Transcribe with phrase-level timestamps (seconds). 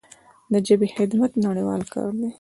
[0.51, 2.29] د ژبې خدمت نړیوال کار دی.